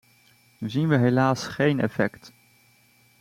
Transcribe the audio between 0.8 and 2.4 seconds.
we helaas geen effect.